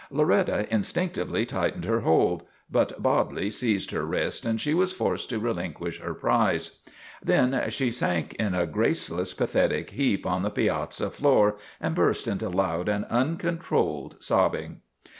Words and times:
Loretta 0.09 0.65
instinctively 0.73 1.45
tightened 1.45 1.85
her 1.85 1.99
hold, 1.99 2.41
but 2.71 3.03
Bodley 3.03 3.51
seized 3.51 3.91
her 3.91 4.03
wrist 4.03 4.45
and 4.47 4.59
she 4.59 4.73
was 4.73 4.91
forced 4.91 5.29
to 5.29 5.37
relinquish 5.37 5.99
her 5.99 6.15
prize. 6.15 6.79
Then 7.21 7.69
she 7.69 7.91
sank 7.91 8.33
in 8.39 8.55
a 8.55 8.65
grace 8.65 9.11
less, 9.11 9.35
pathetic 9.35 9.91
heap 9.91 10.25
on 10.25 10.41
the 10.41 10.49
piazza 10.49 11.11
floor 11.11 11.57
and 11.79 11.93
burst 11.93 12.27
into 12.27 12.49
loud 12.49 12.89
and 12.89 13.05
uncontrolled 13.11 14.15
sobbing. 14.19 14.81